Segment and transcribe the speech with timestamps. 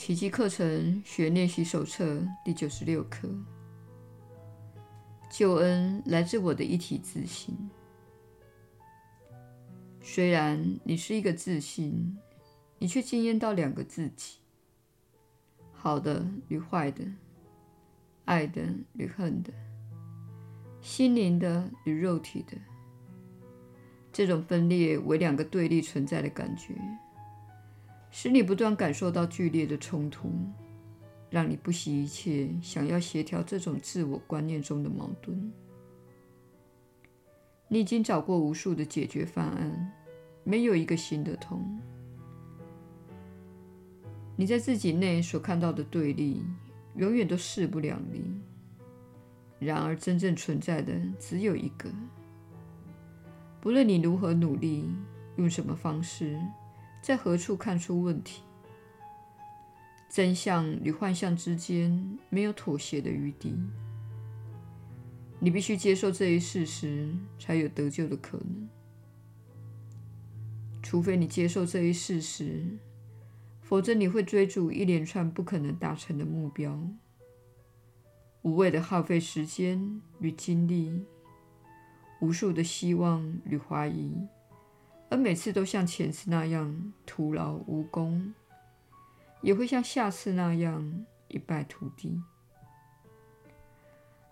[0.00, 3.28] 奇迹课程学练习手册第九十六课：
[5.28, 7.54] 救恩来自我的一体自信。
[10.00, 12.16] 虽然你是一个自信，
[12.78, 14.38] 你却经验到两个自己：
[15.70, 17.04] 好的与坏的，
[18.24, 18.62] 爱的
[18.94, 19.52] 与恨的，
[20.80, 22.56] 心灵的与肉体的。
[24.10, 26.74] 这种分裂为两个对立存在的感觉，
[28.10, 30.30] 使你不断感受到剧烈的冲突，
[31.30, 35.52] 让你不惜一切想要协调这种自我观念中的矛盾。
[37.68, 39.92] 你已经找过无数的解决方案，
[40.42, 41.80] 没有一个行得通。
[44.36, 46.42] 你在自己内所看到的对立，
[46.96, 48.24] 永远都势不两立。
[49.60, 51.88] 然而，真正存在的只有一个。
[53.60, 54.88] 不论你如何努力，
[55.36, 56.40] 用什么方式，
[57.02, 58.42] 在何处看出问题，
[60.08, 63.54] 真相与幻象之间没有妥协的余地。
[65.38, 67.08] 你必须接受这一事实，
[67.38, 68.68] 才有得救的可能。
[70.82, 72.78] 除非你接受这一事实，
[73.62, 76.78] 否则你会追逐一连串不可能达成的目标，
[78.42, 81.06] 无谓的耗费时间与精力。
[82.20, 84.12] 无数的希望与怀疑，
[85.10, 88.32] 而每次都像前次那样徒劳无功，
[89.42, 92.22] 也会像下次那样一败涂地。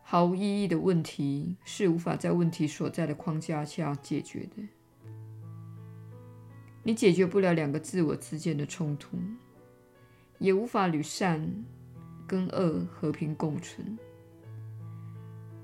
[0.02, 4.66] 毫无意义的问题是无法在问题所在的框架下解决的。
[6.84, 9.18] 你解决不了两个自我之间的冲突，
[10.38, 11.52] 也无法与善
[12.26, 13.98] 跟恶和平共存。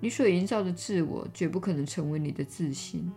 [0.00, 3.10] 你所营造的自我绝不可能成为你的自信，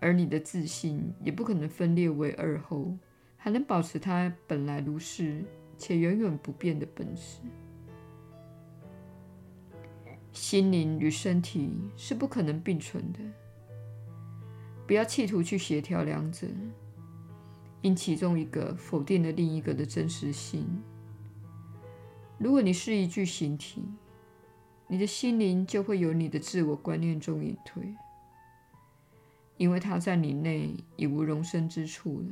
[0.00, 2.96] 而你的自信也不可能分裂为二后，
[3.36, 5.44] 还能保持它本来如是
[5.78, 7.40] 且永远不变的本质。
[10.32, 13.20] 心灵与身体是不可能并存的，
[14.86, 16.46] 不要企图去协调两者，
[17.80, 20.66] 因其中一个否定了另一个的真实性。
[22.38, 23.82] 如果你是一具形体，
[24.88, 27.94] 你的心灵就会由你的自我观念中隐退，
[29.56, 32.26] 因为它在你内已无容身之处了。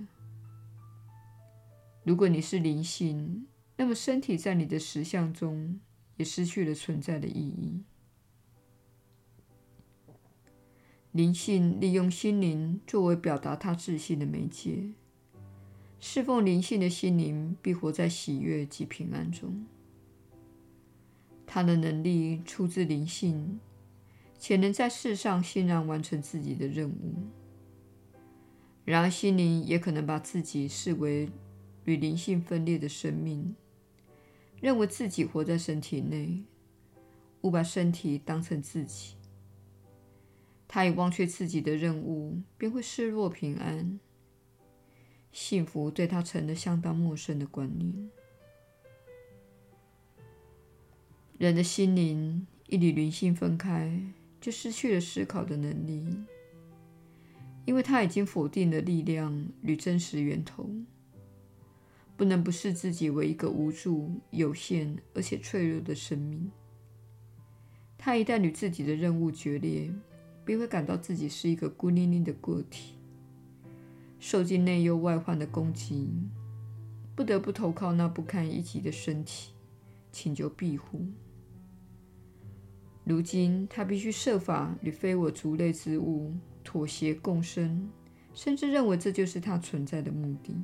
[2.04, 3.46] 如果你是灵性，
[3.76, 5.80] 那么身体在你的实相中
[6.16, 7.82] 也失去了存在的意义。
[11.12, 14.92] 灵性利用心灵作为表达它自信的媒介，
[16.00, 19.64] 侍奉灵性的心灵必活在喜悦及平安中。
[21.46, 23.60] 他的能力出自灵性，
[24.46, 27.14] 且能在世上欣然完成自己的任务。
[28.84, 31.30] 然而，心灵也可能把自己视为
[31.86, 33.56] 与灵性分裂的生命，
[34.60, 36.44] 认为自己活在身体内，
[37.40, 39.14] 误把身体当成自己。
[40.68, 43.98] 他已忘却自己的任务，便会失落平安。
[45.32, 48.10] 幸福对他成了相当陌生的观念。
[51.38, 54.02] 人的心灵一与灵性分开，
[54.44, 56.06] 就失去了思考的能力，
[57.64, 60.68] 因为他已经否定了力量与真实源头，
[62.14, 66.50] 不能不视自己为一个无助、有限而且脆弱的生命。
[67.96, 69.90] 他一旦与自己的任务决裂，
[70.44, 72.96] 便会感到自己是一个孤零零的个体，
[74.20, 76.10] 受尽内忧外患的攻击，
[77.16, 79.54] 不得不投靠那不堪一击的身体，
[80.12, 81.06] 请求庇护。
[83.04, 86.32] 如今，他必须设法与非我族类之物
[86.64, 87.90] 妥协共生，
[88.32, 90.56] 甚至认为这就是他存在的目的。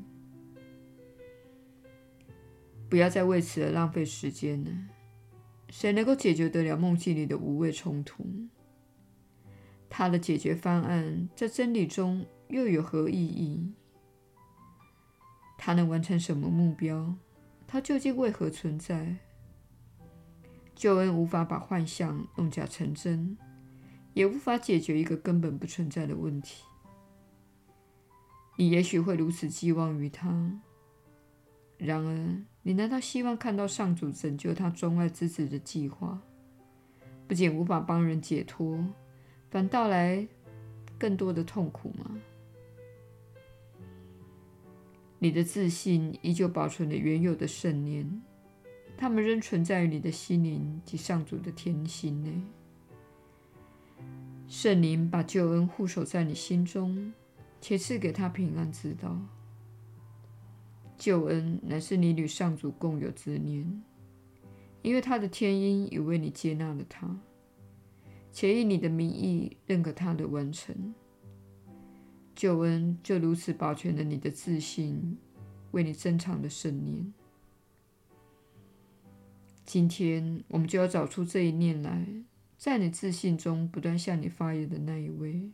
[2.88, 4.70] 不要再为此而浪费时间了。
[5.68, 8.24] 谁能够解决得了梦境里的无谓冲突？
[9.88, 13.72] 他的解决方案在真理中又有何意义？
[15.58, 17.14] 他能完成什么目标？
[17.66, 19.18] 他究竟为何存在？
[20.80, 23.36] 救恩无法把幻象弄假成真，
[24.14, 26.64] 也无法解决一个根本不存在的问题。
[28.56, 30.58] 你也许会如此寄望于他，
[31.76, 36.18] 然而，你难道希望看到上主拯救他钟爱之子的计划，
[37.28, 38.82] 不仅无法帮人解脱，
[39.50, 40.26] 反倒来
[40.98, 42.16] 更多的痛苦吗？
[45.18, 48.22] 你的自信依旧保存了原有的圣念。
[49.00, 52.38] 他们仍存在于你的心灵及上主的天心内。
[54.46, 57.10] 圣灵把救恩护守在你心中，
[57.62, 59.18] 且赐给他平安之道。
[60.98, 63.82] 救恩乃是你与上主共有之念，
[64.82, 67.18] 因为他的天鹰已为你接纳了他，
[68.30, 70.94] 且以你的名义认可他的完成。
[72.34, 75.16] 救恩就如此保全了你的自信，
[75.70, 77.14] 为你珍藏的圣念。
[79.72, 82.04] 今天，我们就要找出这一念来，
[82.58, 85.48] 在你自信中不断向你发言的那一位，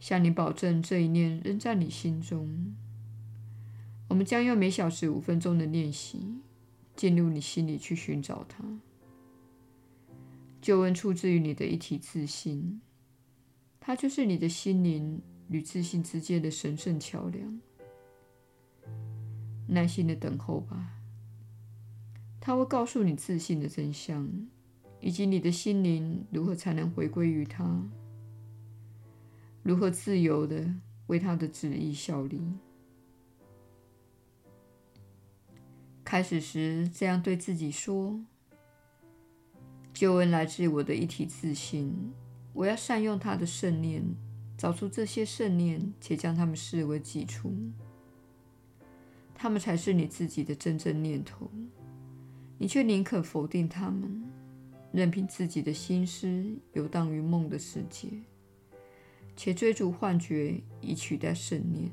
[0.00, 2.74] 向你保证这一念仍在你心中。
[4.08, 6.38] 我们将用每小时五分钟的练习，
[6.96, 8.64] 进入你心里去寻找它。
[10.62, 12.80] 救恩出自于你的一体自信，
[13.78, 15.20] 它就是你的心灵
[15.50, 17.60] 与自信之间的神圣桥梁。
[19.66, 20.97] 耐心的等候吧，
[22.48, 24.26] 他会告诉你自信的真相，
[25.00, 27.86] 以及你的心灵如何才能回归于他，
[29.62, 30.66] 如何自由的
[31.08, 32.40] 为他的旨意效力。
[36.02, 38.18] 开始时，这样对自己说
[39.92, 41.94] ：“救恩来自我的一体自信，
[42.54, 44.02] 我要善用他的圣念，
[44.56, 47.52] 找出这些圣念，且将他们视为己出。
[49.34, 51.50] 他们才是你自己的真正念头，
[52.58, 54.22] 你却宁可否定他们，
[54.92, 56.44] 任凭自己的心思
[56.74, 58.08] 游荡于梦的世界，
[59.36, 61.90] 且追逐幻觉以取代圣念。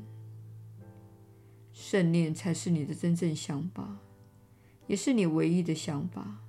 [1.72, 3.98] 圣念才是你的真正想法。”
[4.88, 6.44] 也是你唯一的想法，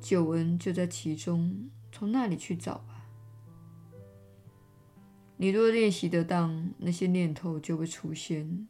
[0.00, 3.08] 救恩就在其中，从那里去找吧。
[5.36, 8.68] 你若练习得当，那些念头就会出现，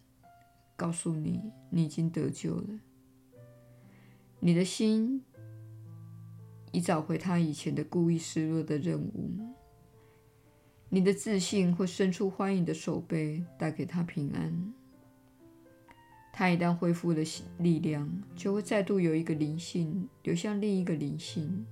[0.77, 2.81] 告诉你你已经得救了。
[4.39, 5.23] 你的心
[6.73, 9.31] 已找回他以前的故意失落的任务，
[10.89, 14.73] 你的自信会伸出欢迎的手背，带给他平安。
[16.33, 17.23] 他一旦恢复了
[17.59, 21.65] 力量，就会再度有一个灵性流向另一个灵性，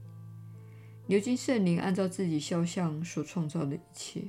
[1.06, 4.22] 流经圣灵按照自己肖像所创造的一切。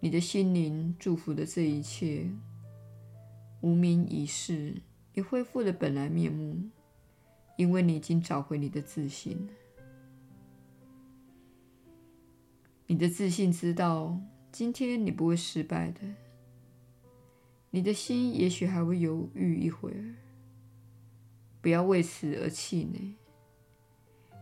[0.00, 2.30] 你的心灵祝福的这一切，
[3.60, 4.80] 无名已逝，
[5.14, 6.60] 你恢复了本来面目，
[7.56, 9.48] 因为你已经找回你的自信。
[12.86, 14.20] 你的自信知道，
[14.52, 16.00] 今天你不会失败的。
[17.70, 20.14] 你的心也许还会犹豫一会儿，
[21.60, 23.14] 不要为此而气馁。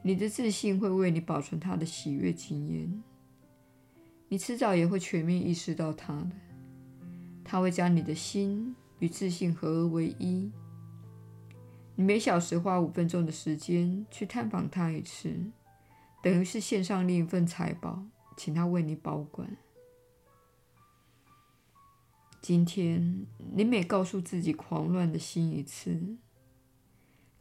[0.02, 3.02] 你的自信会为你保存它的喜悦经验，
[4.28, 6.32] 你迟早也会全面意识到它的。
[7.44, 10.50] 它会将你的心与自信合而为一。
[11.94, 15.34] 你每小时花五分钟的时间去探访他一次，
[16.22, 18.02] 等于是献上另一份财宝，
[18.36, 19.56] 请他为你保管。
[22.40, 26.16] 今天，你每告诉自己狂乱的心一次，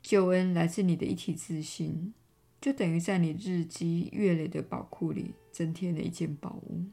[0.02, 2.14] 救恩来自你的一体自信，
[2.60, 6.86] 就等于在你日积月累的宝库里增添了一件宝物。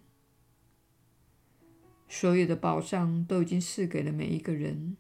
[2.08, 4.96] 所有的宝藏都已经赐给了每一个人，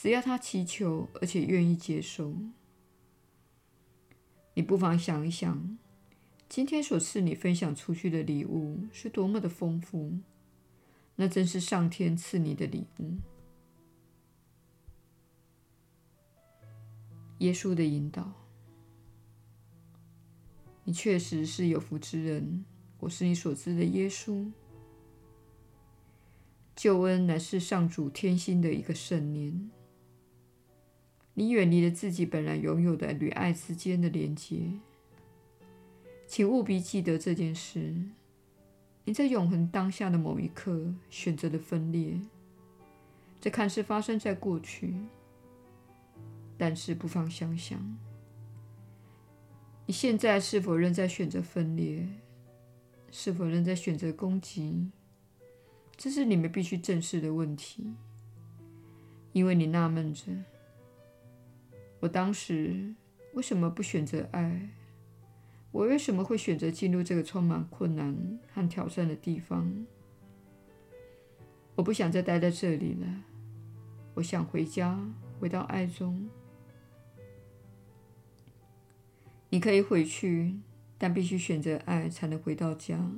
[0.00, 2.32] 只要他祈求而且愿意接受。
[4.54, 5.76] 你不妨想一想，
[6.48, 10.20] 今天所赐你分享出去的礼物是多么的丰富。
[11.16, 13.16] 那真是上天赐你的礼物。
[17.38, 18.32] 耶稣的引导，
[20.84, 22.64] 你确实是有福之人。
[23.00, 24.48] 我是你所知的耶稣。
[26.76, 29.68] 救恩乃是上主天心的一个圣念。
[31.38, 34.72] 你远离了自己本来拥有的与爱之间的连接，
[36.26, 37.94] 请务必记得这件事。
[39.04, 42.20] 你在永恒当下的某一刻选择了分裂，
[43.40, 44.96] 这看似发生在过去，
[46.56, 47.96] 但是不妨想想，
[49.86, 52.04] 你现在是否仍在选择分裂？
[53.12, 54.90] 是否仍在选择攻击？
[55.96, 57.94] 这是你们必须正视的问题，
[59.32, 60.24] 因为你纳闷着：
[62.00, 62.94] 我当时
[63.34, 64.68] 为什么不选择爱？
[65.70, 69.86] 我为什么会选择进入这个充满困难和挑战的地方？
[71.74, 73.06] 我不想再待在这里了。
[74.14, 74.98] 我想回家，
[75.38, 76.28] 回到爱中。
[79.50, 80.56] 你可以回去，
[80.96, 83.10] 但必须选择爱才能回到家。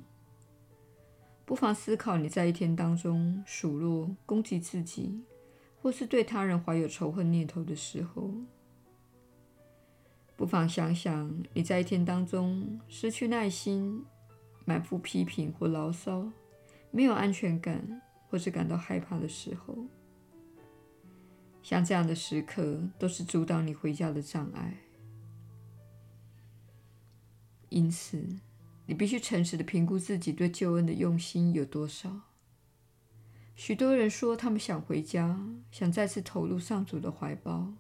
[1.45, 5.23] 不妨思考你在一天当中数落、攻击自己，
[5.81, 8.33] 或是对他人怀有仇恨念头的时候。
[10.41, 14.03] 不妨想想，你在一天当中失去耐心、
[14.65, 16.33] 满腹批评或牢骚、
[16.91, 19.77] 没有安全感，或是感到害怕的时候，
[21.63, 24.79] 像这样的时刻，都是阻挡你回家的障碍。
[27.69, 28.27] 因此，
[28.87, 32.19] 你必须诚实地评估自己对救恩的用心有多少。
[33.55, 35.39] 许多人说他们想回家，
[35.71, 37.75] 想再次投入上主的怀抱，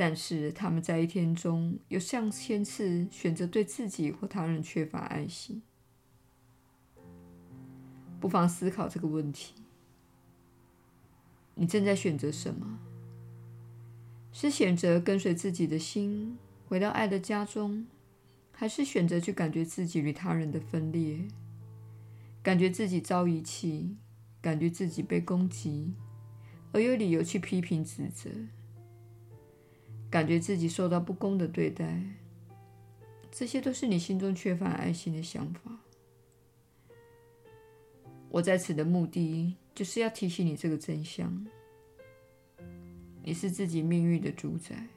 [0.00, 5.60] 但是他们在一天中有上千次选择对自己或他人缺乏爱心。
[8.18, 9.52] 不妨思考这个问题：
[11.54, 12.78] 你正在选择什么？
[14.32, 17.86] 是选择跟随自己的心，回到爱的家中，
[18.52, 21.28] 还是选择去感觉自己与他人的分裂，
[22.42, 23.98] 感觉自己遭遗弃，
[24.40, 25.92] 感觉自己被攻击，
[26.72, 28.30] 而有理由去批评指责，
[30.10, 32.02] 感觉自己受到不公的对待？
[33.30, 35.78] 这些都是你心中缺乏爱心的想法。
[38.28, 41.46] 我在此的目的，就是要提醒你这个真相：
[43.22, 44.88] 你是自己命运的主宰。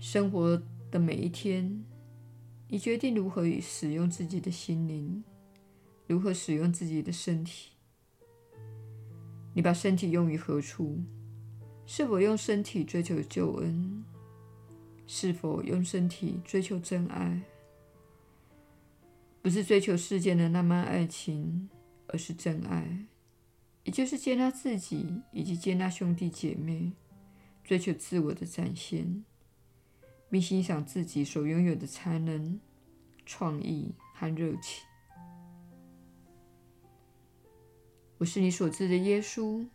[0.00, 1.84] 生活的每一天，
[2.68, 5.22] 你决定如何使用自己的心灵，
[6.08, 7.70] 如何使用自己的身体。
[9.54, 10.98] 你把身体用于何处？
[11.86, 14.04] 是否用身体追求救恩？
[15.06, 17.42] 是否用身体追求真爱？
[19.42, 21.68] 不是追求世间的浪漫爱情，
[22.06, 23.04] 而是真爱，
[23.82, 26.92] 也就是接纳自己以及接纳兄弟姐妹，
[27.62, 29.22] 追求自我的展现，
[30.30, 32.58] 并欣赏自己所拥有的才能、
[33.26, 34.82] 创意和热情。
[38.16, 39.66] 我是你所知的耶稣，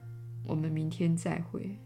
[0.47, 1.77] 我们明天再会。